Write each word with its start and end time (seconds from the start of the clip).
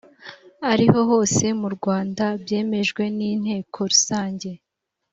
ariho 0.71 0.99
hose 1.09 1.45
mu 1.61 1.69
rwanda 1.75 2.23
byemejwe 2.41 3.03
n 3.17 3.19
inteko 3.31 3.77
rusange 3.91 4.49